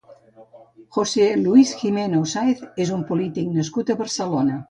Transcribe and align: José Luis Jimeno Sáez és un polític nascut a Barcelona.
José 0.95 1.25
Luis 1.41 1.75
Jimeno 1.81 2.23
Sáez 2.33 2.63
és 2.85 2.95
un 2.97 3.03
polític 3.11 3.53
nascut 3.59 3.93
a 3.95 3.97
Barcelona. 4.03 4.59